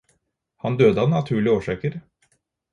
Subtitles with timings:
[0.63, 2.01] Han døde av naturlige årsaker.